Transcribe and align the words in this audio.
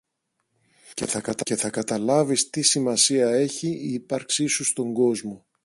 και 1.45 1.55
θα 1.55 1.69
καταλάβεις 1.69 2.49
τι 2.49 2.61
σημασία 2.61 3.29
έχει 3.29 3.67
η 3.67 3.93
ύπαρξη 3.93 4.45
σου 4.47 4.63
στον 4.63 4.93
κόσμο. 4.93 5.45